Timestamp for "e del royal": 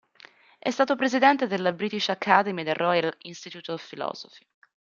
2.61-3.15